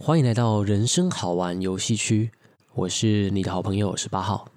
[0.00, 2.30] 欢迎来到人生好玩游戏区，
[2.72, 4.48] 我是你的好朋友十八号，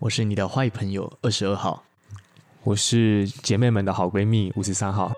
[0.00, 1.84] 我是你的坏朋友二十二号，
[2.64, 5.12] 我是姐妹们的好闺蜜五十三号。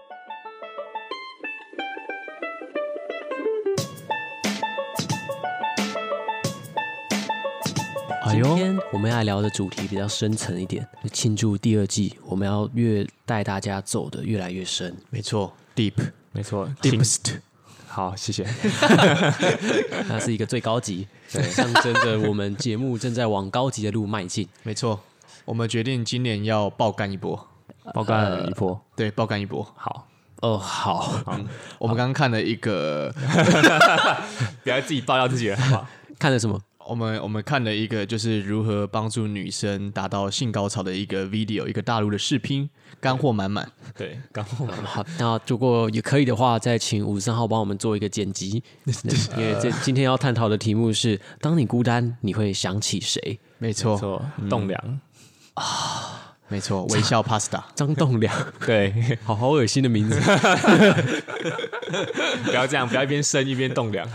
[8.30, 14.94] 今天我们要聊的主题比较深层一点，庆祝第二季，我们要越带大家走的越来越深。
[15.08, 15.94] 没错，deep，
[16.30, 17.38] 没错，deepest。
[17.94, 18.42] 好，谢谢。
[20.08, 24.48] 那是一个最高级，对，象征着我们节目正在往高级的路迈进。
[24.62, 24.98] 没错，
[25.44, 27.46] 我们决定今年要爆肝一波，
[27.92, 29.62] 爆肝一波，呃、对，爆肝一波。
[29.76, 30.08] 好，
[30.40, 31.20] 哦，好，
[31.78, 33.12] 我们刚刚看了一个，
[34.64, 35.86] 不要自己爆料自己了，好
[36.18, 36.58] 看了什么？
[36.88, 42.68] 我们我们看了一个，就是如何帮助女生达到性高潮的一个 video，一个大陆的视频，
[43.00, 43.70] 干货满满。
[43.96, 44.86] 对，干货满满。
[44.86, 48.62] 好，那如果也可以的话，再请五十三号帮我们做一个剪辑，
[49.36, 53.38] 因为这 今天要探讨的题目是：当你孤单，你会想起谁？
[53.58, 55.00] 没错，栋梁
[55.54, 56.31] 啊。
[56.52, 58.32] 没错， 微笑 Pasta 张栋梁，
[58.66, 58.92] 对，
[59.24, 60.20] 好好恶心的名字。
[62.44, 64.06] 不要这样，不要一边生一边栋梁。
[64.06, 64.12] 哦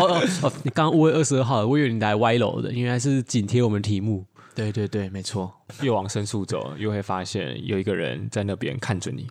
[0.00, 4.26] 哦哦，你刚刚误会二十二号，我以为你来歪楼的，原来是紧贴我们题目。
[4.54, 5.50] 对对对，没错。
[5.80, 9.26] 越往深处走，又会发现有一个人在那边看着你。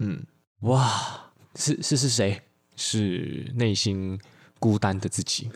[0.00, 0.22] 嗯，
[0.60, 0.90] 哇，
[1.56, 2.42] 是是是谁？
[2.76, 4.20] 是内心
[4.58, 5.48] 孤单的自己。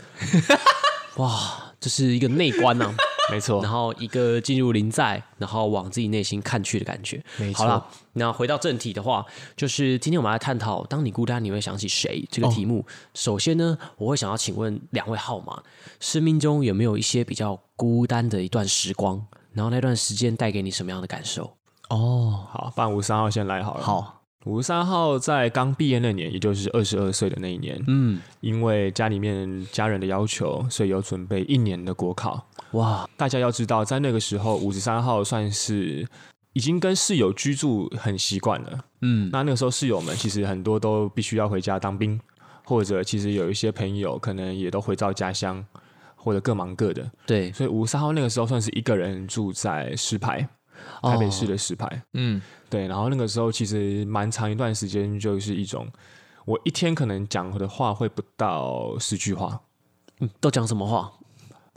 [1.16, 2.94] 哇，这是一个内观啊。
[3.30, 7.22] 没错，然后一个进入临在，然后往自己内心看去的感觉。
[7.36, 9.24] 没错，好了，那回到正题的话，
[9.56, 12.26] 就是今天我们来探讨：当你孤单，你会想起谁？
[12.30, 12.80] 这个题目。
[12.80, 15.62] 哦、首先呢，我会想要请问两位号码，
[16.00, 19.24] 生命中有没有一些比较孤单的一段时光？
[19.52, 21.52] 然后那段时间带给你什么样的感受？
[21.90, 23.84] 哦，好，不然五三号先来好了。
[23.84, 24.17] 好。
[24.48, 32.48] 五十三号在刚毕业那年，也就是二十二岁的那一年，嗯，因为家里面家人的要求，所以有准备一年的国考。
[32.70, 36.08] 哇，大家要知道，在那个时候，五十三号算是
[36.54, 38.80] 已经跟室友居住很习惯了。
[39.02, 42.18] 嗯，那那个时候室友们其实很多都必须要回家当兵，
[42.64, 45.62] 或者其实有一些朋友可能也都回到家乡，
[46.16, 47.10] 或者各忙各的。
[47.26, 50.48] 对，所以五十三号那个时候算是一个人住在石牌。
[51.02, 55.86] 台北市的石牌，哦、嗯，对，然后那个时候其实蛮长一段时间，就是一种
[56.44, 59.60] 我一天可能讲的话会不到十句话，
[60.20, 61.12] 嗯，都讲什么话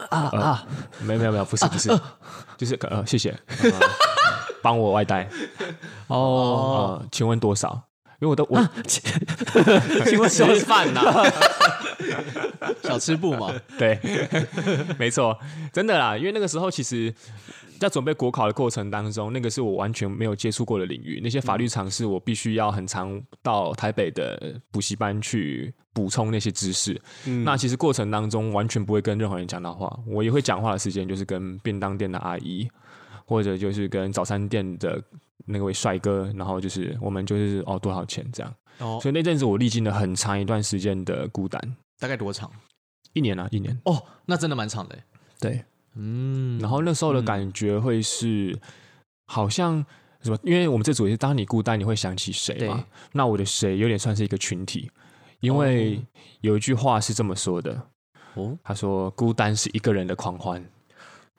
[0.10, 0.68] 啊、呃、啊？
[1.02, 2.18] 没有没有没有，不是不是，啊、
[2.58, 3.38] 就是呃，谢谢，
[4.64, 5.30] 帮、呃、我外带
[6.08, 7.82] 哦、呃，请问多少？
[8.20, 11.02] 因为我都我，啊、请 问吃饭呐？
[12.84, 14.00] 小吃部嘛，对，
[14.98, 15.38] 没错，
[15.72, 17.14] 真的啦，因为那个时候其实。
[17.82, 21.20] 在准备国考的过程当中，那个是我完全没有接触过的领域。
[21.24, 27.02] 那些法律常识，我必须要很常到台北的补习班去补充那些知识。
[27.26, 32.70] 嗯、那其实过程当中完全不会跟任何人讲到话，我也会讲话的时间就是跟便当店的阿姨，
[33.26, 35.04] 或者就是跟早餐店的
[35.48, 38.56] 那位帅哥，然后就是我们就是哦多少钱这样。
[38.78, 41.60] 哦，所以那阵子我历经了很长一段时间的孤单。
[41.98, 42.52] 大概多长？
[43.14, 43.76] 一年啊，一年。
[43.86, 44.96] 哦，那真的蛮长的。
[45.40, 45.66] 对。
[45.96, 48.58] 嗯，然后那时候的感觉会是，
[49.28, 49.86] 好像
[50.22, 50.38] 什么？
[50.44, 52.86] 因为我们这组也是，当你孤单，你会想起谁嘛？
[53.12, 54.90] 那我的谁有点算是一个群体，
[55.40, 56.02] 因为
[56.42, 57.88] 有一句话是这么说的，
[58.36, 60.66] 哦，他说孤单是一个人的狂欢，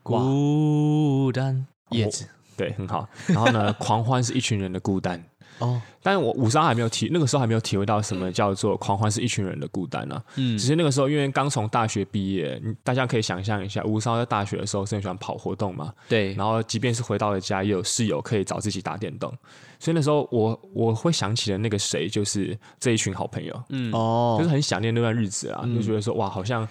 [0.02, 1.66] 孤单。
[1.90, 2.26] 叶子，
[2.56, 3.06] 对，很好。
[3.26, 5.22] 然后呢，狂欢是一群人的孤单。
[5.58, 10.24] 哦，但是我五十三还没有体，那个时候还没有体会到什么叫做狂欢是一群人的孤单呢、啊。
[10.36, 15.92] 嗯，只是那个时候因为刚从大学毕业，大家可以想象一下，五十三在大学的时候是很喜欢跑活动嘛。
[16.08, 19.32] 对，然后即便是回到了家，也有室友可以找自己打电动，
[19.78, 23.62] 所以那时候我我会想起的那个谁，就是这一群好朋友。
[23.69, 26.69] 嗯，哦，就是很想念那段日子啊，嗯、就觉得说哇，好像。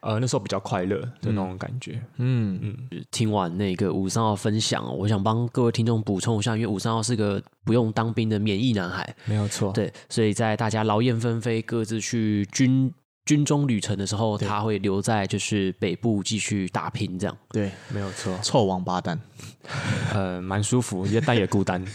[0.00, 2.00] 呃，那时候比较快乐的那种感觉。
[2.18, 9.72] 嗯嗯，听完那个五三号分享，我想帮各位听众补充一下，因为五三号是个不用当兵的免疫男孩，没有错。
[9.72, 12.92] 对，所以在大家劳燕分飞，各自去军
[13.24, 17.36] 军中旅程的时候，他会留在就是北部继续打拼，这样。
[17.50, 18.38] 对，没有错。
[18.42, 19.18] 臭王八蛋，
[20.14, 21.84] 呃，蛮舒服，也但也孤单。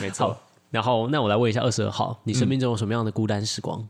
[0.00, 0.38] 没错。
[0.70, 3.86] 然后，那我来问一下二十二号，你生命中有什么样的孤单时光？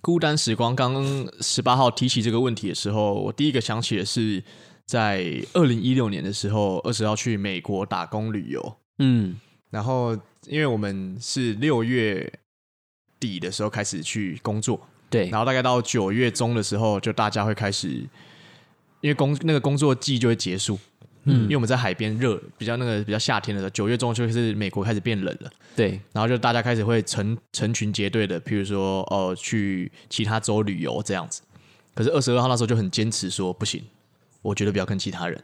[0.00, 4.42] 嗯孤单时光，刚刚十八号提起这个问题的时候，我第一个想起的是
[4.86, 8.76] 在二零一六年的时候，二十号去美国打工旅游。
[8.98, 9.38] 嗯，
[9.68, 10.16] 然后
[10.46, 12.32] 因为我们是六月
[13.18, 14.80] 底的时候开始去工作，
[15.10, 17.88] 对，然后大概到九月中的时候，就大家会开始，
[19.02, 20.78] 因为工那个工作季就会结束，
[21.24, 31.42] 嗯，因为我们在海边热，比较那个比较夏天的时候，九月中就是美国开始变冷了，对，然后就大家开始会成成群结队的，譬如说呃去其他州旅游这样子。
[31.94, 33.84] 可是二十二号那时候就很坚持说不行，
[34.40, 35.42] 我绝对不要跟其他人，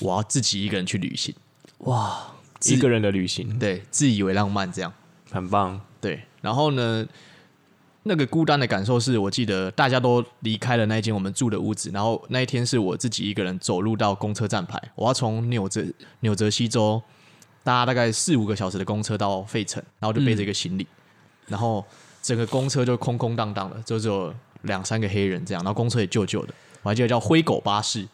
[0.00, 1.34] 我要自己一个人去旅行。
[1.78, 2.34] 哇，
[2.64, 4.92] 一个人的旅行，对，自以为浪漫这样，
[5.30, 5.80] 很棒。
[6.00, 7.06] 对，然后呢，
[8.04, 15.84] 那个孤单的感受是我记得大家都离开了那一间我们住的屋子，然后那一天是我自己一个人走路到公车站牌，我要从纽泽
[16.20, 17.02] 纽泽西州
[17.62, 20.86] 搭大概四五个小时的公车到费城，然后就背着一个行李，
[21.46, 21.84] 然后
[22.22, 28.06] 整个公车就空空荡荡的，就只有两三个黑人这样，然后公车也旧旧的，我还记得叫灰狗巴士。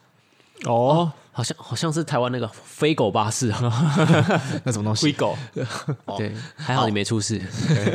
[0.64, 3.48] 哦，好像好像是台湾那个飞狗巴士，
[4.64, 5.06] 那什么东西？
[5.06, 5.36] 飞狗，
[6.16, 7.42] 对，还好你没出事。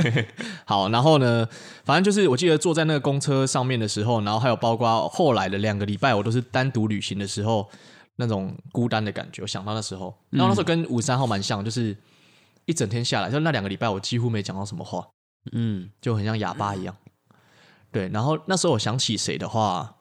[0.65, 1.47] 好，然后呢，
[1.85, 7.69] 反正就是我记得坐在那个公车上面的时候，然后还有包括后来的两个礼拜，我都是单独旅行的时候，
[8.17, 9.41] 那种孤单的感觉。
[9.41, 11.97] 我想到那时候，然后那时候跟五三号蛮像，就是
[12.65, 15.07] 一整天下来，就那两个礼拜我几乎没讲到什么话，
[15.53, 16.93] 嗯，就很像哑巴一样。
[17.91, 19.95] 对，然后那时候我想起谁的话。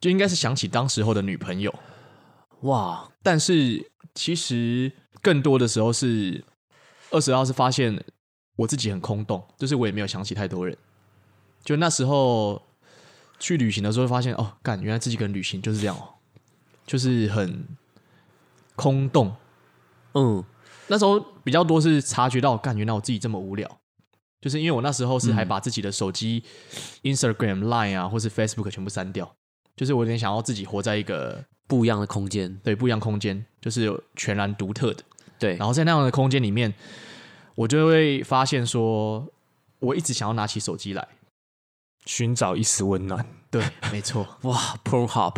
[0.00, 1.74] 就应该是想起当时候的女朋友，
[2.64, 3.10] 哇！
[3.22, 6.44] 但是其实更多的时候是
[7.10, 8.04] 二十号是发现
[8.56, 10.76] 我自己很空洞，就是我也没有想起太多人。
[11.64, 12.60] 就那时候
[13.38, 16.14] 去旅行的时候，发现哦，干，原来自己跟旅行就是这样哦，
[16.86, 17.66] 就是很
[18.76, 19.34] 空洞。
[20.12, 20.44] 嗯，
[20.88, 23.80] 那时候比较多是察觉到，干，原来我自己这么无聊，
[24.40, 26.44] 就是因为我那时候是还把自己的手机、
[27.02, 29.34] 嗯、Instagram、Line 啊，或是 Facebook 全部删掉。
[29.74, 35.02] 就是我有点想要自己活在一个不一样的空间，对，不一样空间，就是有全然独特的，
[35.38, 35.56] 对。
[35.56, 36.72] 然后在那样的空间里面，
[37.54, 39.26] 我就会发现说，
[39.78, 41.08] 我一直想要拿起手机来
[42.04, 43.26] 寻找一丝温暖。
[43.50, 43.62] 对，
[43.92, 44.26] 没错。
[44.42, 45.36] 哇，Pornhub，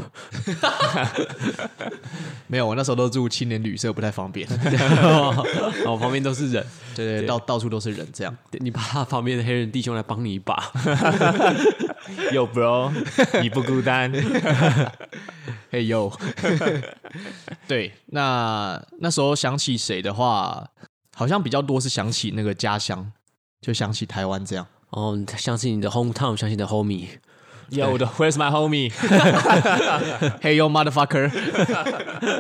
[2.48, 4.48] 没有，我那时候都住青年旅社，不太方便。
[4.48, 5.34] 然
[5.84, 8.34] 后旁边都是人，对对，对，到到处都是人，这样。
[8.52, 10.72] 你把他旁边的黑人弟兄来帮你一把。
[12.32, 12.90] 有 bro，
[13.42, 14.10] 你不孤单。
[15.76, 16.10] 嘿呦，
[17.68, 20.66] 对，那那时候想起谁的话，
[21.14, 23.12] 好像比较多是想起那个家乡，
[23.60, 24.66] 就想起台湾这样。
[24.88, 27.08] 哦，想起你的 hometown，想起你的 homie。
[27.68, 31.30] 有的，Where's my homie？Hey yo motherfucker！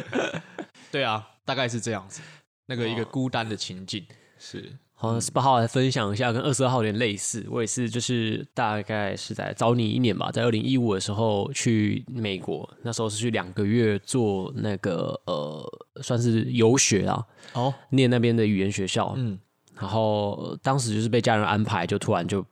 [0.90, 2.22] 对啊，大概是这样子，
[2.64, 4.06] 那个一个孤单的情境
[4.38, 4.78] 是。
[5.12, 7.46] 好，十八号来分享一下，跟二十二号有点类似。
[7.50, 15.64] 我也是，就是大概是在早你一年吧，在二零一五的时候去美国，那时候是去两个月做那个呃，
[16.02, 17.24] 算是游学啊，
[17.54, 19.14] 哦，念那边的语言学校。
[19.16, 19.38] 嗯，
[19.74, 22.44] 然后当时就是被家人安排，就突然就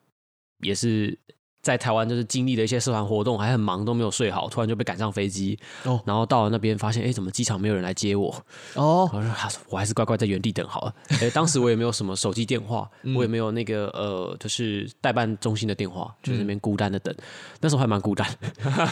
[0.60, 1.18] 也是。
[1.64, 8.28] 在台湾就是经历了一些社团活动，还很忙，都没有睡好，突然就被赶上飞机，哦，然后到了那边发现，哎，怎么机场没有人来接我？
[8.74, 10.94] 哦，我说，我还是乖乖在原地等好了。
[11.22, 17.24] 哎，当时我也没有什么手机电话，嗯、我也没有那个呃，就是代办中心的电话，就是那边孤单的等，嗯、
[17.62, 18.28] 那时候还蛮孤单。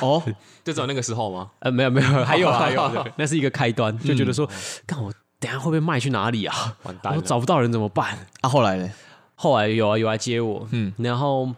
[0.00, 0.22] 哦，
[0.64, 1.50] 就只有那个时候吗？
[1.58, 4.48] 呃，没有没有，还有还有，那是一个开端，就觉得说，
[4.86, 6.74] 看、嗯、我等下会被卖去哪里啊？
[6.84, 8.16] 完蛋，我找不到人怎么办？
[8.40, 8.90] 啊，后来呢？
[9.34, 11.50] 后来有啊，有来接我，嗯，然后。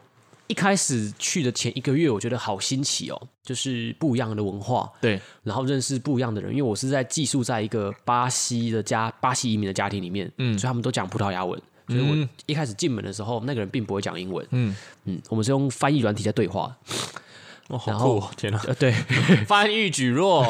[0.47, 6.51] 一开始去的前一个月，我觉得好新奇哦，就是不一样的文化，对，然后认识不一样的人。
[6.51, 14.77] 因为我是在寄宿在一个巴西的家，巴西移民的家庭里面，嗯，所以他们都讲葡萄牙文，所以我一开始进门的时候，那个人并不会讲英文，嗯。
[15.05, 16.77] 嗯，我们是用翻译软体在对话。
[17.69, 18.23] 哦，好酷！
[18.37, 18.93] 天哪，对，
[19.49, 20.45] 翻译蒟蒻，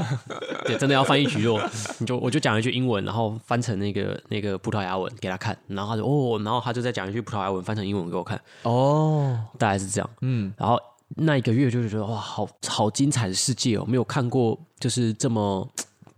[0.66, 1.58] 对，真的要翻译蒟蒻。
[1.98, 8.38] 你就我就讲一句英文，然后翻成那个那个葡萄牙文给他看，然后他就哦，然后他就再讲一句葡萄牙文翻成英文给我看。
[8.64, 10.10] 哦，大概是这样。
[10.20, 10.78] 嗯，然后
[11.16, 15.66] 那一个月就是觉得哇，好好精彩的世界哦，没有看过就是这么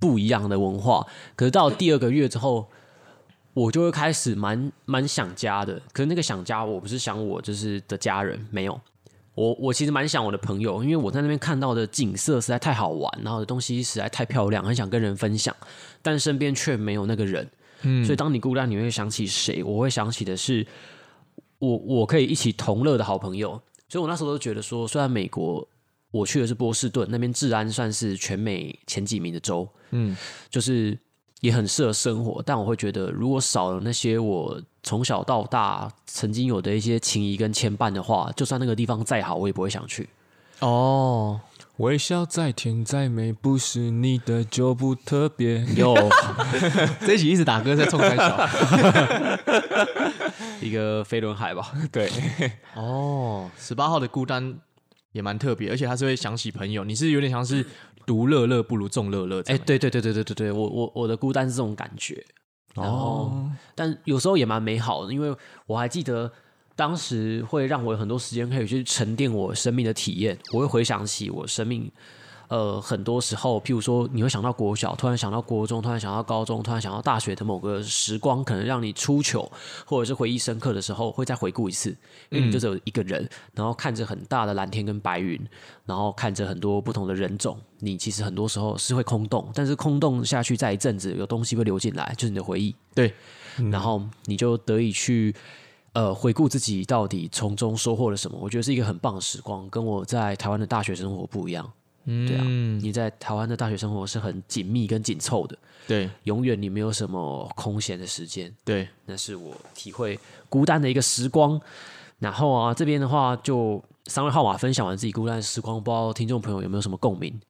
[0.01, 1.07] 不一样的文化。
[1.37, 2.69] 可是到第二个月之后，
[3.55, 5.81] 我就会开始蛮蛮想家的。
[5.93, 8.81] 可是那个想家，我不是想我就是的家人，没有。
[9.35, 15.55] 我我其实蛮想我的朋友，因为我在那边看到的景色实在太好玩，然后的东西实在太漂亮，很想跟人分享，
[16.03, 17.49] 但身边却没有那个人。
[17.83, 19.63] 嗯，所以当你孤单，你会想起谁？
[19.63, 20.67] 我会想起的是
[21.59, 23.61] 我我可以一起同乐的好朋友。
[23.89, 25.67] 所以我那时候都觉得说，虽然美国
[26.11, 30.17] 我去的是波士顿，那边治安算是全美前几名的州，嗯，
[30.51, 30.99] 就是。
[31.43, 40.09] 也很适合生活，但我会觉得，如果少了那些我从小到大曾经有的一些情谊跟牵绊的话，就算那个地方再好，我也不会想去。
[40.59, 41.41] 哦，
[41.79, 45.65] 微笑再甜再美，不是你的就不特别。
[45.77, 45.95] 有
[47.05, 48.49] 这一集一直打歌在冲三小，
[50.63, 51.73] 一个飞轮海吧？
[51.91, 52.09] 对。
[52.75, 54.57] 哦，十八号的孤单
[55.11, 56.85] 也蛮特别，而且他是会想起朋友。
[56.85, 57.67] 你是有点像是
[58.07, 59.43] 独乐乐不如众乐乐。
[59.47, 62.25] 哎，对对对对对对对，我我我的孤单是这种感觉。
[62.75, 65.35] 然后，哦、但有时候也蛮美好的，因为
[65.67, 66.31] 我还记得
[66.75, 70.39] 当时会让我有很多时间可以去沉淀我生命的体验。
[70.53, 71.91] 我会回想起我生命。
[72.53, 79.51] 呃，很多时候，譬如说，你会想到国小，突然想到国中，突然想到高中，突然想到大学的某个时光，可能让你出糗，
[79.87, 81.97] 或者是回忆深刻的时候，会再回顾一次。
[82.29, 85.41] 因为你就只有一个人，然后看着很大的蓝天跟白云，
[85.87, 92.77] 然后看着很多不同的人种，你其实很多时候是会空洞，但是空洞下去，再一阵子，有东西会流进来，就是你的回忆。
[92.95, 93.15] 对，
[93.71, 95.35] 然后你就得以去
[95.95, 98.37] 呃回顾自己到底从中收获了什么。
[98.39, 101.73] 我觉得是一个很棒的时光，跟我在台湾的大学生活不一样。
[102.05, 102.43] 嗯，对啊，
[102.83, 105.57] 你在台湾的大学生活是很紧密跟紧凑的，
[105.87, 110.19] 对，永远你没有什么空闲的时间，对，那是我体会
[110.49, 111.61] 孤单的一个时光。
[112.19, 117.41] 然后啊，这边的话就三位号码分享完自己孤单的时光，不知道听众朋友有没有什么共鸣？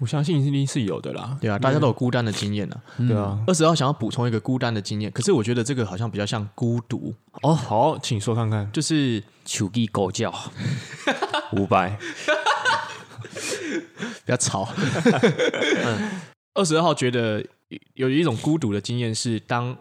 [0.00, 3.42] 我相信一定是有的啦，对啊，大家都有孤单的经验呢，对啊。
[3.46, 7.54] 二十号想要补充一个孤单的经验，可是我觉得这个好像比较像孤独哦。
[7.54, 10.34] 好，请说看看，就是求鸡狗叫
[11.56, 11.96] 五百。
[14.24, 14.68] 比较吵。
[16.54, 17.44] 二十二号觉得
[17.94, 19.76] 有一种孤独的经验是当，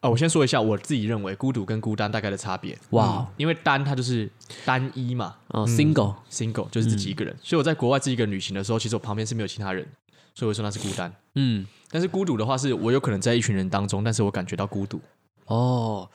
[0.00, 2.78] 哦，我先说一下我自己认为孤独跟孤单大概的差别。
[2.90, 4.30] 哇，嗯，因为单它就是
[4.64, 7.34] 单一嘛，哦，single single 就是自己一个人。
[7.34, 9.86] 嗯，所以我在国外自己一个人旅行的时候，其实我旁边是没有其他人，
[10.34, 11.14] 所以我说那是孤单。
[11.34, 14.98] 嗯，但是孤独的话，是我有可能在一群人当中，但是我感觉到孤独。
[15.44, 16.08] 哦，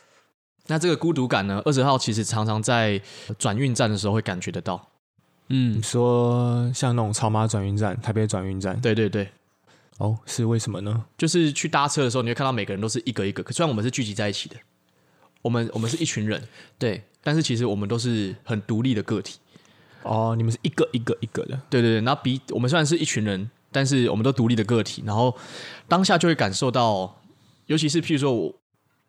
[0.66, 1.62] 那这个孤独感呢？
[1.66, 3.00] 二十号其实常常在
[3.38, 4.90] 转运站的时候会感觉得到。
[5.52, 9.30] 嗯，你说像那种草马转运站、台北转运站，对对对，
[9.98, 11.04] 哦，是为什么呢？
[11.18, 14.56] 就是去搭车的时候，你会看到每个人都是一个一个，可虽然我们是聚集在一起的，
[15.42, 16.42] 我们我们是一群人，
[16.80, 19.40] 对，但是其实我们都是很独立的个体。
[20.04, 22.02] 哦，你们是一个一个一个的，对对对。
[22.02, 25.36] 然后比我们虽然是一群人，但是我们都独立的个体，然后
[25.88, 27.22] 当下就会感受到，
[27.66, 28.56] 尤其是譬如说我，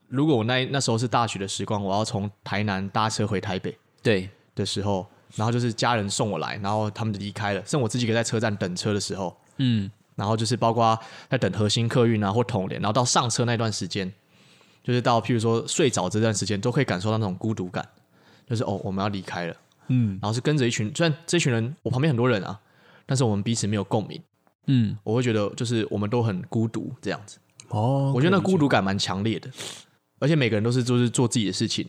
[0.08, 5.06] 如果我那那时候是大学的时光，我要从台南搭车回台北，对的时候。
[5.34, 10.98] 然后就是家人送我来，然后他们就离开了，剩我自己一个在车站等车的时候，嗯，然后就是包括
[11.30, 14.12] 在等核心客运啊或统联，然后到上车那段时间，
[14.84, 17.86] 就是到譬如说睡着这段时间，都可以感受到那种孤独感，
[18.46, 19.56] 就是哦，我们要离开了，
[19.88, 22.60] 嗯，然后是跟着一群，虽然这群人我旁边很多人啊，
[23.06, 24.22] 但是我们彼此没有共鸣，
[24.66, 29.50] 嗯，我会觉得就是我们都很孤独这样子，哦，我觉得那孤独感蛮强烈的，
[30.18, 31.88] 而且每个人都是就是做自己的事情，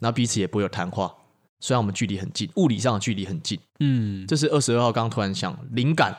[0.00, 1.14] 然后彼此也不会有谈话。
[1.64, 6.14] 虽然我们距离很近，物理上的距离很近，嗯，这是二十二号刚刚突然想灵感，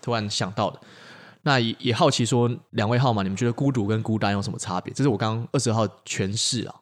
[0.00, 0.78] 突然想到的。
[1.42, 4.94] 那也也好奇说，两位号码，你们觉得孤独跟孤单有什么差别？
[4.94, 6.76] 这是我刚刚二十二号诠释啊。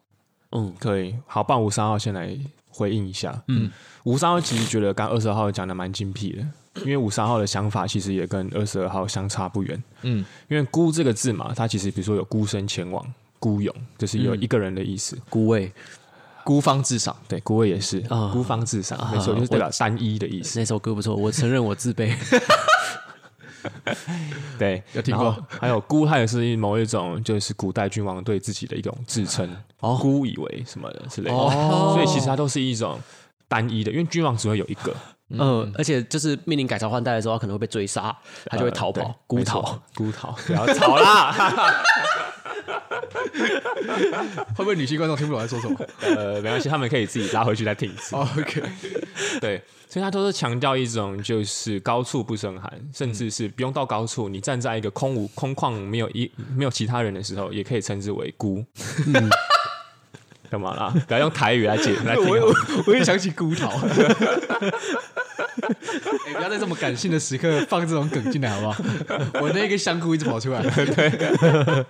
[0.50, 1.16] 嗯，可以。
[1.26, 3.42] 好，棒五三号先来回应一下。
[3.48, 3.70] 嗯，
[4.04, 6.46] 五三号其实觉得刚二十二号讲的蛮精辟的，
[6.82, 9.82] 因为五三号的想法其实也跟二十二号相差不远。
[10.02, 13.02] 嗯，因为孤这个字嘛，它其实比如说有孤身前往、
[13.38, 15.72] 孤勇，就是有一个人的意思，嗯、孤位。
[16.44, 20.58] 孤芳自赏，对，孤位也是啊，孤芳自赏，没错，就是代表单一的意思。
[20.58, 22.14] 那首歌不错，我承认我自卑。
[24.58, 25.36] 对，有听过。
[25.48, 29.48] 还有孤，它也是某一种，就是古代君王对自己的一种自称。
[29.80, 31.36] 哦，孤以为什么的之类的。
[31.36, 32.98] 哦，所以其实它都是一种
[33.48, 34.94] 单一的，因为君王只会有一个。
[35.32, 38.16] 嗯，而且就是命令改朝换代的时候，他可能会被追杀，
[38.46, 41.84] 他就会逃跑，孤逃，孤逃，不要吵啦。
[44.54, 45.78] 会不会女性观众听不懂在说什么？
[46.00, 48.14] 呃，没关系，他们可以自己拉回去再听一次。
[48.14, 48.62] Oh, OK，
[49.40, 58.64] 对，所以他都是强调一种就是高处不胜寒，甚至是不用到高处，你站在一个空无空旷、没有一没有其他人的时候，也可以称之为孤。
[59.06, 59.30] 嗯，
[60.50, 60.94] 干嘛啦？
[61.06, 62.28] 不要用台语来解来听。
[62.28, 62.54] 我
[62.86, 63.68] 我也想起孤岛。
[65.60, 68.82] 哎、欸，不要在这么感性的时刻放这种梗进来，好不好？
[69.40, 70.62] 我那个香菇一直跑出来。
[70.62, 71.84] 对，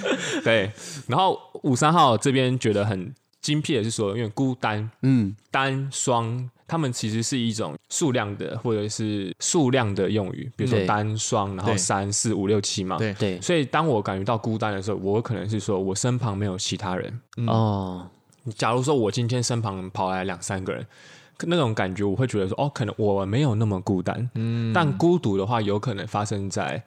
[0.44, 0.70] 对。
[1.06, 12.96] 然后五三号这边觉得很精辟的是说，因为孤单，嗯，单双，他们其实是一种数量的或者是数量的用语，比如说单双，然后三四五六七嘛。
[12.98, 13.40] 对对。
[13.40, 17.20] 所以当我感觉到孤单的时候，我可能是说我身旁没有其他人。
[17.36, 18.08] 嗯、哦。
[18.56, 20.86] 假如说我今天身旁跑来两三个人。
[21.44, 26.80] 那种感觉，我会觉得说，哦，可能我没有那么孤单，嗯，但孤独的话，有可能发生在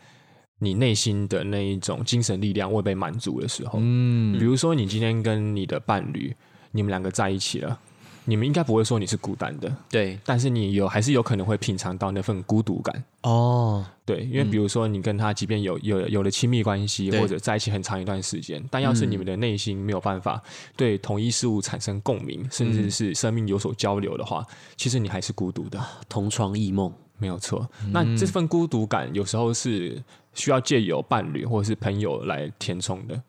[0.59, 6.35] 你内心的那一种精神力量未被满足的时候，嗯，比如说你今天跟你的伴侣，
[6.71, 7.79] 你们两个在一起了。
[8.27, 20.41] 你们应该不会说你是孤单的，对，但是你有还是有可能会品尝到那份孤独感哦，对，因为比如说你跟他即便有有有了亲密关系，或者在一起很长一段时间，但要是你们的内心没有办法
[20.75, 24.43] 对同一事物产生共鸣，嗯、甚至是生命有所交流的话，
[24.75, 27.67] 其实你还是孤独的，同床异梦，没有错。
[27.91, 30.01] 那这份孤独感有时候是
[30.34, 33.22] 需要借由伴侣或者是朋友来填充的。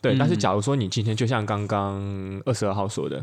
[0.00, 2.00] 对，但是假如说你今天就像刚刚
[2.46, 3.22] 二十二号说的，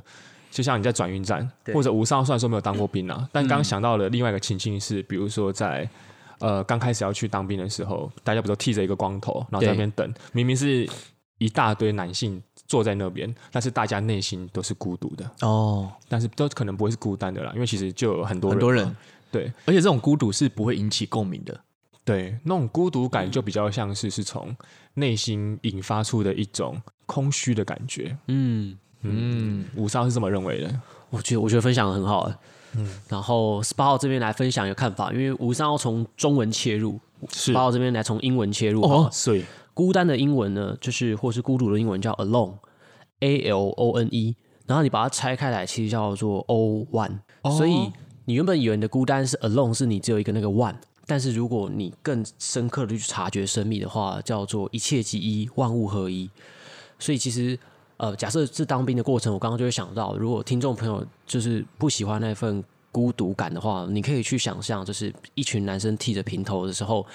[0.51, 5.89] 就像你在转运站，或者吴三号虽然说没有当过兵啊，但刚刚想到了另外一个情境是，比如说在
[6.39, 10.87] 呃刚开始要去当兵的时候，大家不都剃着一个光头，然后在那边等，明明是
[11.39, 15.27] 一大堆男性坐在那边，但是大家内心都是孤独的。
[15.41, 18.95] 哦，但是都可能不会是孤单的啦，因为其实就有很多人，很多人，
[19.31, 21.59] 对，而且这种孤独是不会引起共鸣的。
[22.03, 24.55] 对，那种孤独感就比较像是是从
[24.93, 28.17] 内心引发出的一种空虚的感觉。
[28.27, 30.81] 嗯嗯，吴三号是这么认为的。
[31.09, 32.31] 我觉得我觉得分享的很好。
[32.75, 38.81] 嗯，然后十八号这边来分享一个看法，因为吴三号从中文切入，十八号这边来从英文切入。
[38.83, 39.43] 哦，所以
[39.73, 47.19] 孤单的英文呢，就是或是孤独的英文叫 alone，A L O N E，然后你把它拆开来，其实叫做 O one。
[47.57, 47.91] 所以
[48.27, 50.75] 你原本以为你的孤单是 alone，是你只有一个那个 one。
[51.05, 56.29] 但是如果你更深刻的去察觉生命的话，叫做一切即一，万物合一。
[56.99, 57.57] 所以其实，
[57.95, 67.07] 呃，假设是当兵的过程，我刚刚就会想到，如果听众朋友就是不喜欢那份孤独感的话，你可以去想象，就是一群男生剃着平头的时候，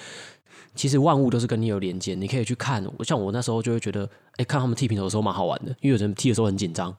[0.73, 2.15] 其实万物都是跟你有连接。
[2.15, 6.95] 你可以去看，像我那时候就会觉得，哎，看他们剃平头的时候蛮好玩的，因为有人剃的时候很紧张，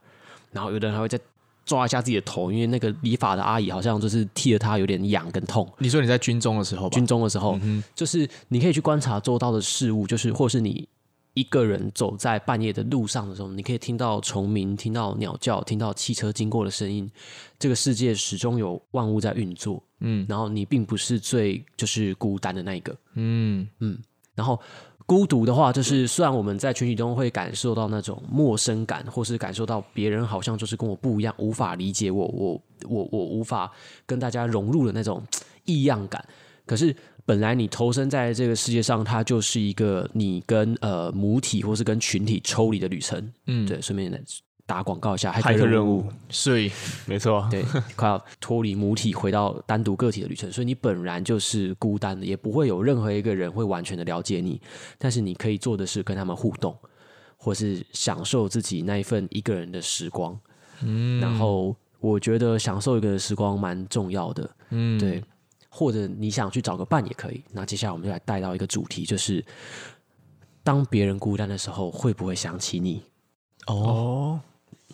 [0.53, 1.19] 然后有的人还会在。
[1.65, 5.67] 抓一下自己的头，因为那个理发的阿姨好像就是剃了他有点痒跟痛。
[5.79, 6.95] 你说你在军中的时候吧？
[6.95, 10.87] 军中的时候，嗯、就是你可以去观察周遭的事物，就是或是你
[11.35, 17.11] 一个人走在半夜的路上的时候，你可以听到虫鸣，听到鸟叫，听到汽车经过的声音。
[17.59, 23.99] 这个世界始终有万物在运作，嗯，然后你并不是最就是孤单的那一个，嗯嗯，
[24.35, 24.61] 然后。
[25.07, 33.71] 孤独的话，就是虽然我们在群体中会感受到那种陌生感，或是感受到别人好像就是跟我不一样，无法理解我，我我我无法
[34.07, 35.23] 跟大家融入的那种
[35.65, 36.25] 异样感。
[36.65, 36.97] 可是
[37.27, 43.33] 本来你投身在这个世界上，它就是一个你跟呃母体或是跟群体抽离的旅程。
[43.47, 44.19] 嗯，对，顺便来。
[44.67, 46.73] 打广告一下，骇客任务，所以
[47.05, 47.63] 没错，对，
[47.95, 50.51] 快要脱离母体，回到单独个体的旅程。
[50.51, 54.59] 所以你本来就是孤单的，也不会有任何一个人会完全的了解你。
[54.97, 56.75] 但是你可以做的是跟他们互动，
[57.37, 60.39] 或是享受自己那一份一个人的时光。
[60.81, 64.51] 嗯，然后我觉得享受一个人的时光蛮重要的。
[64.71, 65.23] 嗯，对，
[65.69, 67.45] 或者你想去找个伴也可以。
[67.53, 69.45] 那接下来我们就来带到一个主题，就是
[70.63, 73.03] 当别人孤单的时候，会不会想起你？
[73.67, 74.41] 哦。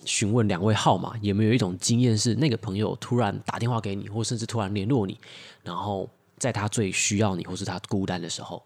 [0.04, 5.18] 询问两位号码，有没有一种经验是那个朋友突然打电话给你，或甚至突然联络你，
[5.62, 6.08] 然后
[6.38, 8.62] 在他最需要你或是他孤单的时候，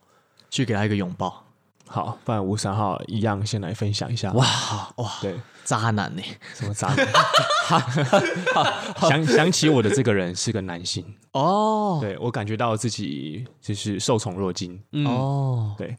[0.50, 1.44] 去给他一个拥抱？
[1.86, 4.32] 好，不然吴三号一样先来分享一下。
[4.32, 4.46] 哇
[4.96, 6.22] 哇，对，渣男呢？
[6.54, 7.06] 什么渣男？
[9.08, 15.94] 想想起我的这个人是个男性哦，对，我感觉到自己就是受宠若惊哦，对。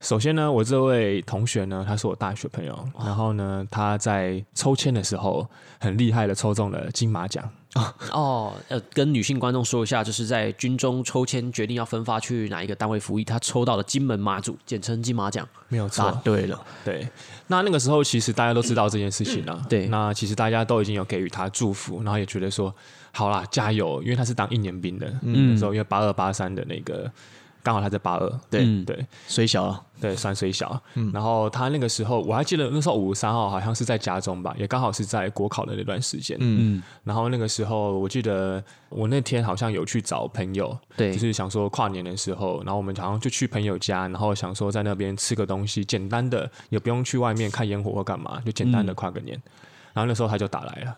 [0.00, 5.44] 首先呢，我这位同学呢，他是我大学朋友，哦、然后呢，他在抽签的时候
[5.80, 7.50] 很厉害的抽中了金马奖
[8.12, 8.54] 哦。
[8.68, 16.16] 呃，跟女性观众说一下，就是在军中抽签决定要分发去哪一个单位服役，他抽到了金门马祖，简称金马奖，没有错。
[16.22, 17.08] 对了，对，
[17.48, 22.72] 那那个时候其实大家都知道这件事情了，对，那其实大家都已经有给予他祝福，然后也觉得说，
[23.10, 27.10] 好啦，加油，因为他是当一年兵的，嗯，那时候因为八二八三的那个。
[27.68, 30.82] 刚好他在八二，对、嗯、对，虽小了，对，算虽小。
[30.94, 36.38] 嗯，然后他那个时候，我还记得那时候五十三号好像是在家中吧，也刚好是在国考的那段时间。
[36.40, 49.36] 嗯，然后那个时候，我记得我那天好像有去找朋友，对，就是想说跨年的时候，然后我们好像就去朋友家，然后想说在那边吃个东西，简单的，也不用去外面看烟火或干嘛，就简单的跨个年。
[49.36, 49.42] 嗯、
[49.92, 50.96] 然后那时候他就打来了，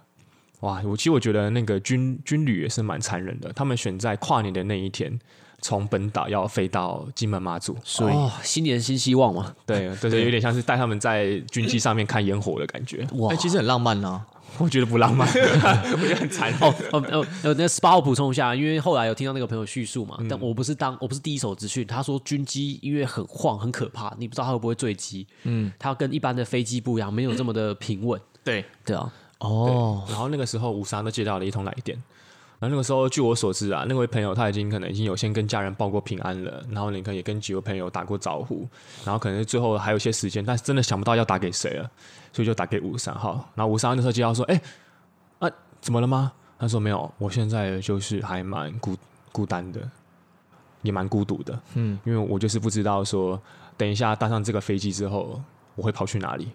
[0.61, 5.18] 哇，我其实我觉得那个军军旅也是蛮残忍的，他们选在跨年的那一天。
[5.60, 13.06] 从本岛要飞到金门马祖，所以、哦、新年新希望嘛，对 对对，有点像是带他们在军机上面看烟火的感觉。
[13.16, 14.26] 哇，其实很浪漫呢、啊，
[14.58, 15.28] 我觉得不浪漫，
[15.92, 16.60] 我觉得很残忍。
[16.60, 25.26] 哦哦哦，呃，那十八号补充一下，因为后来有听到那个朋友叙述嘛，嗯、但我不是当我不是第一手资讯，他说军机因为很晃很可怕，你不知道他会不会坠机。
[25.44, 28.20] 嗯，他跟一般的飞机不一样，没有这么的平稳。
[28.42, 28.64] 对。
[28.84, 31.96] 对啊，哦，然后那个时候吴三都接到了一通来电。
[32.60, 38.68] 然后那个时候，据我所知啊，那位朋友他已经可能已经有先跟家人报过平安了，然后你可以也跟几位朋友打过招呼，
[39.02, 41.90] 然后可能最后还有一些时间，但是真的想不到要打给谁了，
[42.34, 43.48] 所以就打给五三号。
[43.54, 44.60] 然后五三号那时候接到说：“哎，
[45.38, 48.94] 啊，怎么了吗？”他说：“没有，我现在就是还蛮孤
[49.32, 49.80] 孤单的，
[50.82, 53.40] 也蛮孤独的，嗯，因为我就是不知道说，
[53.78, 55.40] 等一下搭上这个飞机之后，
[55.76, 56.50] 我会跑去哪里。”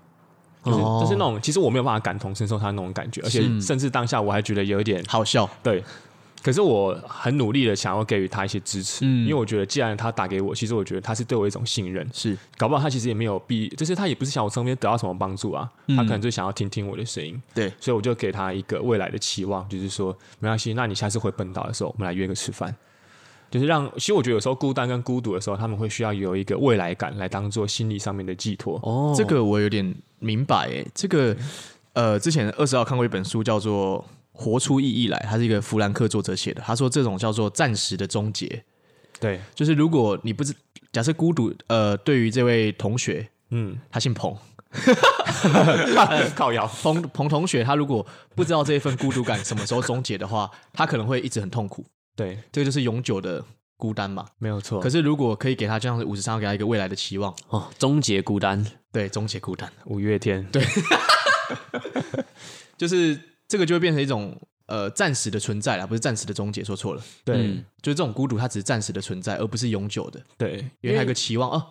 [0.66, 5.48] 就是就是那种，其实我没有办法感同身受他那种感觉，而且甚至当下我还觉得有一点好笑。
[5.62, 5.84] 对，
[6.44, 12.38] 可是我很努力的想要给予他一些支持，嗯，因为我觉得既然他打给我，其实我觉得他是对我一种信任，是。
[12.58, 22.76] 搞不好他其实也没有必，就是他也不是想我身边得到什么帮助啊，嗯、他可能就想要听听我的声音，对，所以我就给他一个未来的期望，就是说没关系，那你下次回本岛的时候，我们来约个吃饭，
[23.56, 28.80] 就是让，其实我觉得有时候孤单跟孤独的时候，他们会需要有一个未来感来当做心理上面的寄托。
[28.84, 31.34] 哦，这个我有点明白，哎，这个
[31.94, 34.04] 呃，之前二十号看过一本书叫做。
[34.38, 36.62] 活出意义来，它是一个弗兰克作者写的。
[36.62, 38.66] 他说这种叫做暂时的终结，
[39.18, 40.54] 对，就是如果你不知
[40.92, 44.36] 假设孤独，呃，对于这位同学，嗯，他姓彭，
[46.36, 51.86] 靠摇彭彭同学，他如果不知道这一份孤独感什么时候终结的话，他可能会一直很痛苦。
[52.16, 53.44] 对，这个就是永久的
[53.78, 54.80] 孤单嘛，没有错。
[54.80, 60.64] 可是如果可以给他这样子五十三号，给他一个未来的期望，哦，终结孤单，对，终结孤单，五月天，对，
[62.78, 63.20] 就是。
[63.48, 67.02] 这个就会变成一种呃暂时的存在啦，不是暂时的终结，说错了。
[67.24, 70.20] 对，嗯、就是这种孤独，它只是暂时的存在，而不是永久的。
[70.36, 71.64] 对，因为它有个期望哦，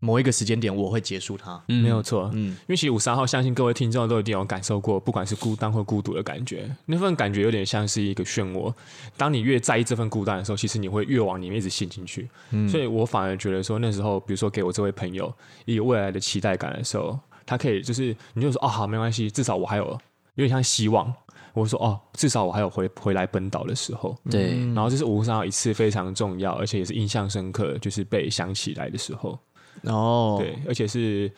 [0.00, 1.60] 某一个时间点我会结束它。
[1.68, 2.30] 嗯，没有错。
[2.34, 8.72] 嗯，因为其实五十三号，相信各位听众都一定有感受过，不管是孤单或孤独的感觉，那份感觉有点像是一个漩涡。
[9.16, 12.28] 当你越在意这份孤单的时候，其实你会越往里面一直陷进去。
[12.50, 15.32] 嗯，所以我反而觉得说，那时候比如说给我这位朋友
[15.64, 19.98] 一个未来的期待感的时候，他可以就是你就说哦好没关系，至少我还有。
[20.34, 21.10] 有点像希望，
[21.54, 24.50] 我说哦，至少我还有回回来本岛的时候，对。
[24.74, 29.38] 然后这是五十三号一次非常重要，而且也是印象深刻，就是被想起来的时候。
[29.82, 31.30] 哦，对，而且是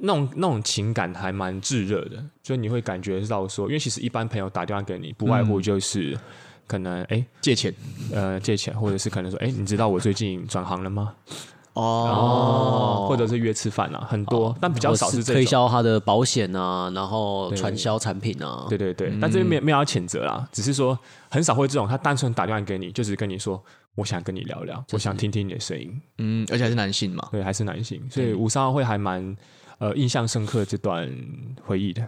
[0.00, 6.18] 那种那种情感还蛮炙热的，所以你会感觉到说，因为其实一般朋友打电话给你，不外乎就是
[6.66, 7.74] 可能哎、嗯、借钱，
[8.12, 11.14] 呃借钱，或者是可能说哎，你知道我最近转行了吗？
[11.74, 23.62] 哦，或者是约吃饭啊，很多，哦、但比较少是推销他的保险啊，然后传销产品啊，对对对，嗯、但这边没没有要谴责啦，只是说很少会这种，他单纯打电话给你，就只是跟你说，
[23.96, 29.36] 我想跟你聊聊，就是、我想听听你的声音，嗯，而且还是男性嘛，对，还是男性，所以五三号会还蛮
[29.78, 31.12] 呃印象深刻这段
[31.64, 32.06] 回忆的，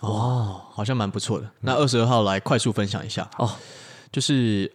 [0.00, 1.48] 哦，好像蛮不错的。
[1.60, 3.30] 那二十二号来快速分享一下。
[3.38, 3.54] 哦，
[4.10, 4.72] 就是。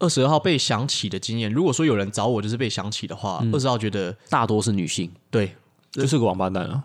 [0.00, 5.52] 二十二号被想起的经验，如果说有人找我就是被想起的话，二十、二、号觉得大多是女性，对，
[5.90, 6.84] 就是个王八蛋啊。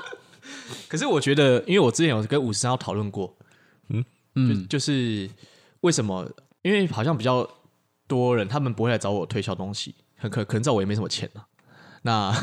[0.86, 3.34] 可是我觉得，因为我之前有跟五十三号讨论过，
[3.88, 4.04] 嗯。
[4.34, 5.30] 嗯，就，就是
[5.80, 6.30] 为什么？
[6.60, 7.48] 因为好像比较
[8.10, 11.46] 多人，他们不会来找我推销东西，很可可能找我也没什么钱啊。
[12.02, 12.32] 那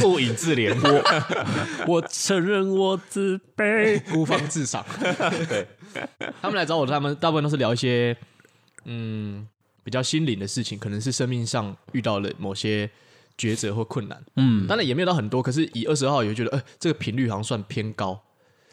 [0.00, 1.02] 不以自怜，我
[1.94, 4.82] 我承认我自卑，孤芳自赏。
[5.46, 5.66] 对，
[6.40, 8.16] 他们来找我，他们大部分都是聊一些
[8.86, 9.46] 嗯
[9.84, 12.90] 比较心灵的事情，可能是生命上遇到了某些
[13.36, 14.24] 抉择或困难。
[14.36, 18.18] 嗯，当然也没有到很多，可是以二十号也会觉得，呃，这个频率好像算偏高。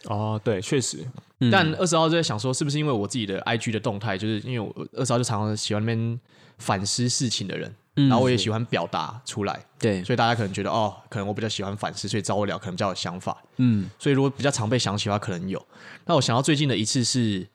[0.06, 1.00] 哦，对，确实。
[1.40, 6.20] 嗯、但二十号就在想说，是不是因为我自己的 IG 的动态，就是因为我二十号就常常喜欢那边
[6.58, 7.74] 反思事情的人。
[7.94, 15.64] 然后我也喜欢表达出来，对，所以大家可能觉得哦，可能我比较喜欢反思，所以找我聊可能比较有想法，嗯，所以如果比较常被想起的话，可能有。
[16.06, 17.46] 那我想到最近的一次是，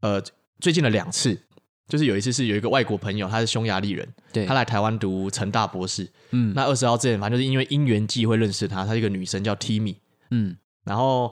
[0.00, 0.20] 呃，
[0.58, 1.40] 最近的两次，
[1.86, 9.94] 就是有一次是有一个外国朋友，他是匈牙利人，对，他来台湾读成大博士，嗯，那二十号之前反正就是因为因缘际会认识他，他是一个女生叫 Timmy，
[10.32, 11.30] 嗯，然后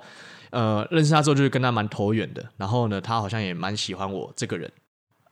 [0.51, 4.71] 呃认识他之后就是跟他蛮投缘的，然后呢，他好像也蛮喜欢我这个人。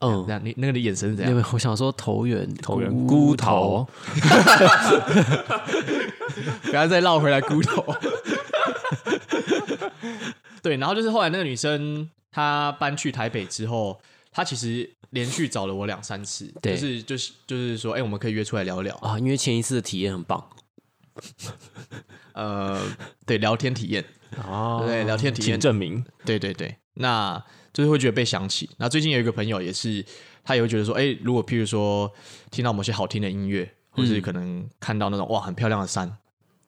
[0.04, 1.30] 嗯，那你那个的眼神是怎样？
[1.30, 3.87] 因为我想说投缘，投缘，菇头，
[6.64, 7.85] 不要再绕回来菇头。
[10.61, 14.00] 对，然后就是后来那个女生她搬去台北之后，
[14.32, 20.44] 她其实连续找了我两三次，对就是就是就是说，哎、欸，我们可以约出来聊聊啊，因为前一次的体验很棒。
[22.33, 22.81] 呃，
[23.27, 24.05] 对，聊天体验
[24.46, 27.42] 哦，对，聊天体验证明，对对对，那。
[27.72, 28.68] 就是会觉得被想起。
[28.77, 30.05] 那最近有一个朋友也是，
[30.44, 32.12] 他也会觉得说，哎，如果譬如说
[32.51, 36.18] 听到某些好听的音乐，或是可能看到那种哇很漂亮的山，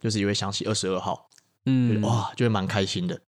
[0.00, 1.28] 就是也会想起二十二号，
[1.66, 3.20] 嗯，哇，就会蛮开心的。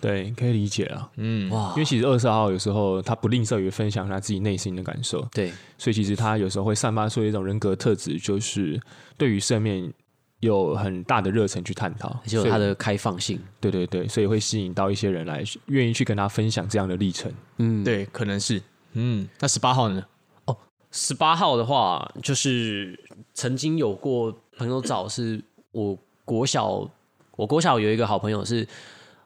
[0.00, 8.80] 对，可以理解啊，嗯，哇，因为其实二十二号有时候他不吝啬于分享他自己内心的感受，对，所以其实他有时候会散发出一种人格特质，就是
[9.18, 9.92] 对于生命。
[10.40, 17.32] 有很大的热忱去探讨，就有它的开放性，对对对，所以会吸引到一些人来愿意去跟他分享这样的历程。
[17.58, 18.60] 嗯，对，可能是。
[18.94, 20.04] 嗯，那十八号呢？
[20.46, 20.56] 哦，
[20.90, 22.98] 十八号的话，就是
[23.32, 26.90] 曾经有过朋友找，是我国小，
[27.36, 28.66] 我国小有一个好朋友是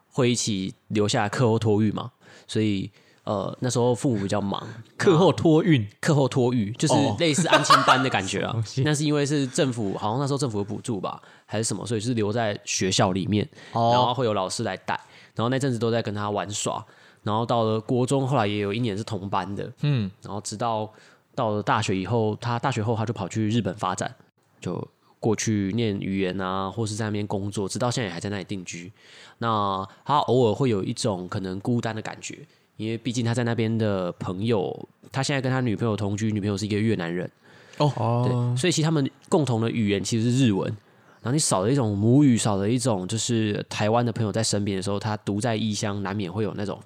[0.09, 2.11] 会一起留下来课后托育嘛，
[2.47, 2.91] 所以。
[3.25, 4.65] 呃，那时候父母比较忙，
[4.97, 8.55] 课后托运，课后托育就是类似安亲班的感觉啊。
[8.85, 14.93] 那是因为是政府，好像那时候政府有补助吧，还是什么，所以是留在学校里面，然后会有老师来带。
[15.35, 16.85] 然后那阵子都在跟他玩耍，
[17.23, 20.89] 然后到了国中，后来也有一年是同班的，嗯，然后直到
[21.33, 24.15] 到了大学以后，他大学后他就跑去日本发展，
[24.61, 24.87] 就
[25.19, 28.93] 过去念语言啊，或是在那边工作，直到现在也还在那里定居。
[29.39, 37.29] 那他偶尔会有一种可能孤单的感觉，因为毕竟他在那边的朋友，他现在跟他女朋友同居，女朋友是一个越南人。
[37.77, 40.67] 哦，对，所以其实他们共同的语言其实是日文。
[41.21, 46.79] 然后你少了一种母语，少了一种就是台湾的朋友在身边的时候，他独在异乡，难免会有那种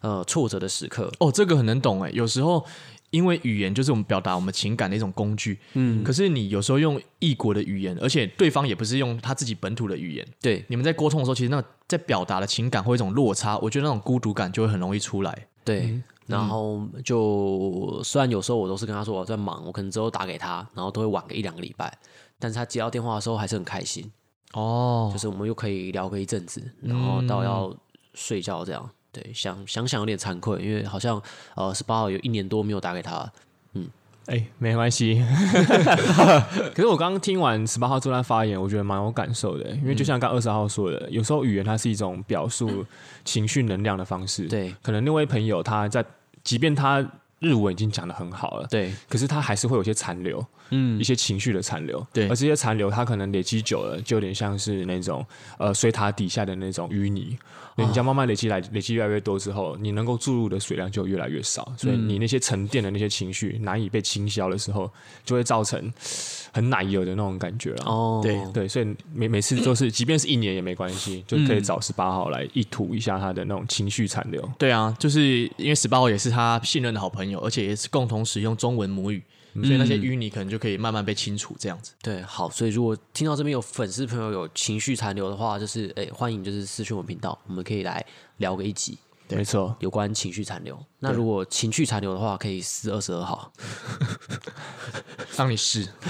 [0.00, 1.12] 呃挫折的时刻。
[1.18, 2.10] 哦，这个很能懂哎。
[2.14, 2.64] 有时候
[3.10, 6.02] 因为语言就是我们表达我们情感的一种工具，嗯。
[6.04, 15.46] 可是你有时候用异国的语言，而且对方也不是用他自己本土的语言，对，你们在沟通的时候，其实那在表达的情感会有一种落差，我觉得那种孤独感就会很容易出来。
[15.64, 15.86] 对。
[15.86, 21.90] 嗯然后就虽然有时候我都是跟他说我在忙，我可能之后打给他，然后都会晚个一两个礼拜，
[22.38, 24.12] 但是他接到电话的时候还是很开心
[24.52, 27.74] 哦，就是我们又可以聊个一阵子，然后到要
[28.12, 28.90] 睡觉这样。
[29.12, 31.20] 对，想想想有点惭愧，因为好像
[31.54, 33.30] 呃十八号有一年多没有打给他，
[33.74, 33.88] 嗯。
[34.26, 35.24] 哎，没关系。
[36.74, 39.70] 可是我刚刚听完十八号这段发言，我觉得蛮有感受的。
[39.70, 42.84] 因为就像刚二十号说的，有时候语言它是一种表述
[43.24, 44.46] 情绪能量的方式。
[44.46, 46.04] 对，可能那位朋友他在，
[46.44, 47.00] 即便他
[47.38, 52.04] 日文已经讲的很好了，对，可是他还是会有些残留，嗯，一些情绪的残留。
[52.12, 55.24] 对，而这些残留，它可能累积久了，就有点像是那种
[55.58, 57.36] 呃水塔底下的那种淤泥。
[57.76, 64.90] 你这样慢慢累积来，累积越来越多之后，你能够注入的水量就越来越少，所以你那些沉淀的那些情绪难以被清消的时候，
[65.24, 65.80] 就会造成
[66.52, 67.84] 很奶油的那种感觉了。
[67.86, 74.42] 哦，对对，所以每每次都是，即便是一年也没关系，就可以找十八号来一吐一下他的那种情绪残留。
[74.58, 79.22] 对啊，就是因为十八号也是他信任的好朋友，而且也是共同使用中文母语。
[79.54, 81.92] 所以那些淤泥可能就可以慢慢被清除，这样子。
[82.02, 88.04] 对，好，所以如果听到这边有粉丝朋友有情绪残留的话，就是哎，欢迎就是私讯我频道，我们可以来
[88.36, 88.98] 聊个一集。
[89.26, 90.78] 对，没错，有关情绪残留。
[91.00, 93.52] 那如果情绪残留的话，可以撕二十二号，
[95.36, 95.86] 让你试。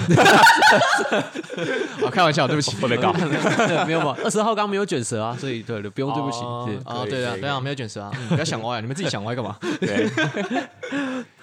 [2.00, 3.12] 好，开玩笑，对不起，会被搞。
[3.86, 6.38] 没有嘛，二十号刚没有卷舌啊，所以对，不用对不起。
[6.84, 9.58] 啊，对啊，对啊，没有卷舌啊，不要想歪，你们自己想歪干嘛？
[9.80, 10.08] 对。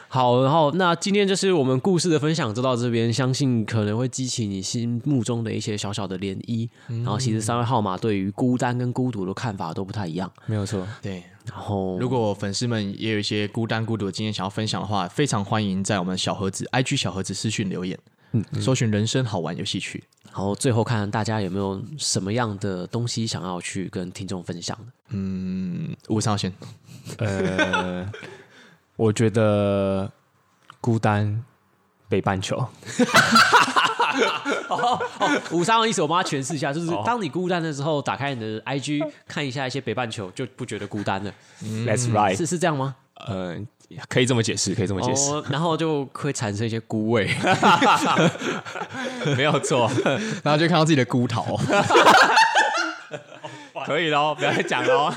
[0.08, 6.70] 好，然后那今天就是我们故事的分享就到这边，相信可能会激起你心目中的一些小小的涟漪。
[6.88, 10.88] 嗯、然后其实三位号码对于孤单跟孤独的看法都不太一样，没有错。
[11.02, 18.00] 对，然后如果粉丝们也有一些孤单孤独的经验想要分享的话，非常欢迎在我们小盒子 IG 小盒子私讯留言，
[18.32, 20.02] 嗯，搜寻人生好玩游戏区。
[20.26, 24.86] 然后最后看看大家有没有什么样的东西想要去跟听众分享的。
[25.10, 26.54] 嗯，吴少先，
[27.18, 28.10] 呃。
[28.96, 30.12] 我觉得
[30.82, 31.44] 孤单
[32.08, 32.58] 北半球。
[32.58, 32.70] 哦
[34.70, 35.00] 哦，
[35.52, 41.32] 五三号意思我帮他诠释一下，就是当你孤单的时候，打开你的 IG 看一下一些北半球，就不觉得孤单了。
[41.62, 42.96] That's right，是是这样吗？
[43.28, 43.58] 呃，
[44.08, 45.32] 可以这么解释，可以这么解释。
[45.50, 47.30] 然后就会产生一些孤味，
[49.36, 49.92] 没有错。
[50.44, 51.60] 然后就看到自己的孤桃。
[53.86, 55.14] 可以喽，不要再讲喽。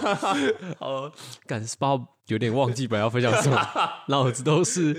[0.78, 1.10] 哦，
[1.46, 3.58] 感十八号有点忘记本来要分享什么，
[4.08, 4.94] 脑子都是。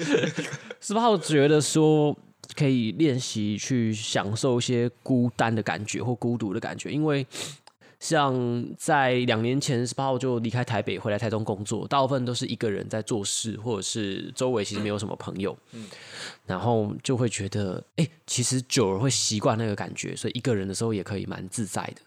[0.82, 2.16] 十八号觉得说
[2.56, 7.26] 可以练习去享受一些孤单的感觉或孤独的感觉，因为
[8.00, 15.58] 像在两年前，十八号就离开台北回来台中工作，大部分都是一个人在做事，或者是周围其实没有什么朋友。
[15.74, 15.86] 嗯，
[16.46, 22.02] 然后就会觉得，哎、欸，其实久了会习惯那个感觉，所以一个人的时候也可以蛮自在的。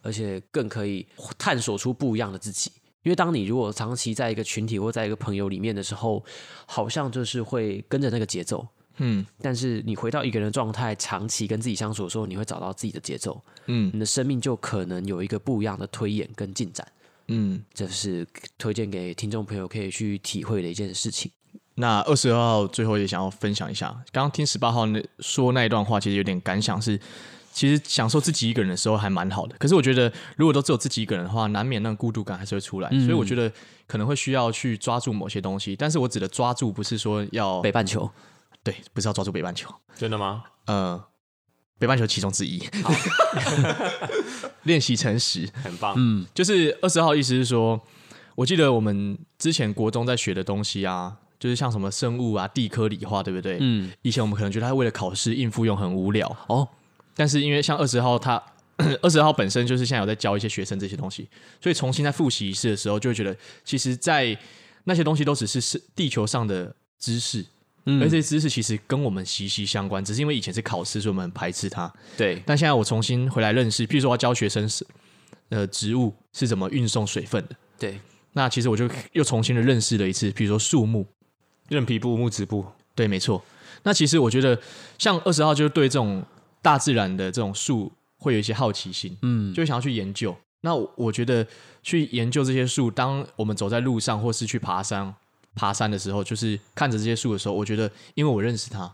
[0.00, 1.04] 而且更可以
[1.36, 2.70] 探索出不一样的自己，
[3.04, 6.22] 因为当你如果长期在一个群体或在一个朋友里面的时候，
[6.66, 9.24] 好像就是会跟着那个节奏，嗯。
[9.40, 13.90] 但是你回到一个人的状态，长期跟自己相处的时候，你会找到自己的节奏，嗯。
[13.94, 16.86] 你的生命就可能有一个不一样的推演跟进展，
[17.28, 17.62] 嗯。
[17.72, 18.26] 这是
[18.58, 21.30] 推荐给听众朋友可以去体会的一件事情。
[21.76, 27.00] 那二十二号最后也想要分享一下，刚刚听十八号那说那一段话，其实有点感想是。
[27.58, 32.88] 其实享受自己一个人的时候还蛮好的，可是我觉得如果都只有自己一个人的话，难免那个孤独感还是会出来。
[32.92, 33.52] 嗯、所以我觉得
[33.88, 38.08] 可能会需要去抓住某些东西，但是我指的抓住不是说要北半球，
[38.62, 40.44] 对，不是要抓住北半球，真的吗？
[40.66, 41.02] 呃，
[41.80, 42.94] 北半球其中之一，好
[44.62, 45.94] 练习诚实，很棒。
[45.96, 47.80] 嗯，就是二十号意思是说，
[48.36, 53.58] 我记得我们之前国中在学的东西啊，就是像什么生物啊、地科、理化，对不对？
[53.60, 56.68] 嗯，以前我们可能觉得他为了考试应付用很无聊哦。
[57.18, 58.40] 但是因为像二十号他
[59.02, 61.28] 二十号本身就是现在有在教一些学生这些东西，
[61.60, 64.38] 所以重新在复习一次的时候，就会觉得其实，在
[64.84, 67.44] 那些东西都只是是地球上的知识，
[67.86, 71.92] 嗯，而这些知识其实跟我们息息相关，只是因为以前是考试，所以我们很排斥它。
[72.16, 74.86] 对，但现在我重新回来认识，譬如说我要教学生是
[75.48, 77.56] 呃植物是怎么运送水分的。
[77.76, 78.00] 对，
[78.34, 81.04] 那其实我就又重新的认识了一次，比如说树木、
[81.68, 82.64] 韧皮部、木质部。
[82.94, 83.44] 对，没错。
[83.82, 84.60] 那其实我觉得，
[84.98, 86.24] 像二十号就是对这种
[86.62, 90.36] 大自然的这种树会有一些好奇心，嗯，就会想要去研究。
[90.62, 91.46] 那我觉得
[91.82, 95.14] 去研究这些树，当我们走在路上或是去爬山、
[95.54, 98.92] 爬山的时候，就是看着这些树的时候，我觉得，因为我认识它，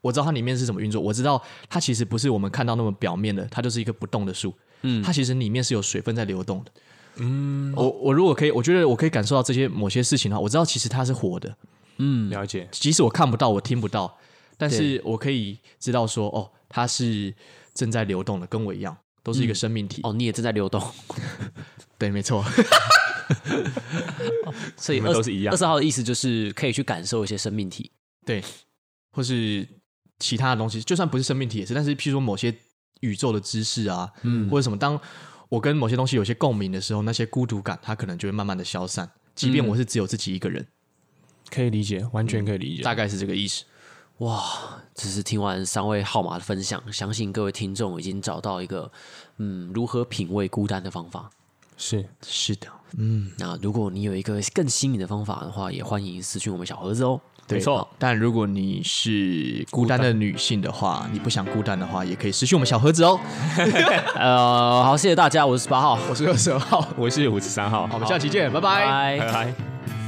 [0.00, 6.72] 我知道它里面是怎么运作，我知道它其实不是我们看到那么表面的，它就是一个不动的树，嗯，它其实里面是有水分在流动的。
[7.16, 11.56] 嗯，我我如果可以，我觉得我可以感受到这些某些事情的话，我知道其实它是活的。
[11.98, 12.68] 嗯，了解。
[12.72, 14.18] 即使我看不到，我听不到，
[14.58, 17.32] 但是我可以知道说，哦，它是
[17.72, 20.00] 正在流动的，跟我一样，都是一个生命体。
[20.02, 20.82] 哦，你也正在流动。
[21.96, 22.44] 对，没错。
[24.76, 25.54] 所以二都是一样。
[25.54, 27.92] 二十号的意思就是可以去感受一些生命体，
[28.26, 28.42] 对，
[29.12, 29.64] 或是
[30.18, 31.72] 其他的东西，就算不是生命体也是。
[31.74, 32.52] 但是，譬如说某些
[33.02, 35.00] 宇宙的知识啊，嗯，或者什么，当
[35.48, 40.66] 我跟某些东西有些共鸣的时候，那些孤独感它可能就会慢慢的消散，即便我是只有自己一个人。
[41.50, 43.64] 可以理解，完全可以理解，大概是这个意思。
[44.18, 44.42] 哇，
[44.94, 48.90] 只是听完三位号码的分享，相信各位听众已经找到一个
[49.38, 51.28] 嗯如何品味孤单的方法。
[51.76, 52.06] 是。
[52.24, 57.20] 是的，嗯，那如果你有一个更新颖的方法的话，也欢迎私讯我们小盒子哦。
[57.48, 63.20] 没错，但如果你是孤单的女性的话，你不想孤单的话，也可以私讯我们小盒子哦。
[64.14, 70.03] 呃，好，谢谢大家，我是十八号，我是二十二号，我是五十三号，好，我们下期见，拜拜，拜拜。